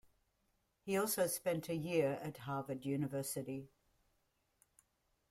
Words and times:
He 0.83 0.97
also 0.97 1.27
spent 1.27 1.69
a 1.69 1.75
year 1.75 2.17
at 2.23 2.37
Harvard 2.37 2.87
University. 2.87 3.69